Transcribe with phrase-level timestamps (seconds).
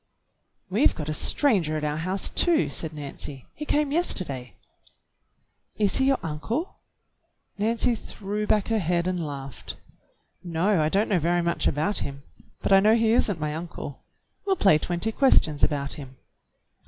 [0.67, 3.45] "We've got a stranger at our house, too," said Nancy.
[3.53, 4.55] "He came yesterday."
[5.77, 6.73] "Is he your uncle.^"
[7.59, 9.77] Nancy threw back her head and laughed.
[10.43, 12.23] "No, I don't know very much about him,
[12.63, 14.01] but I know he is n't my uncle.
[14.43, 16.17] We'll play twenty questions about him."